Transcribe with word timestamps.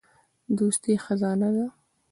دوستي 0.57 0.93
خزانه 1.05 1.49
ده. 1.55 1.65